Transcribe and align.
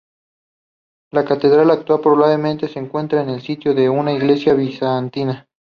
La 1.11 1.23
catedral 1.25 1.69
actual 1.69 1.99
probablemente 2.01 2.67
se 2.67 2.79
encuentra 2.79 3.21
en 3.21 3.29
el 3.29 3.41
sitio 3.43 3.75
de 3.75 3.87
una 3.87 4.11
iglesia 4.11 4.55
bizantina. 4.55 5.45